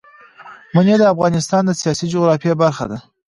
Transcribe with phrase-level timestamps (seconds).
[0.73, 2.97] منی د افغانستان د سیاسي جغرافیه برخه ده.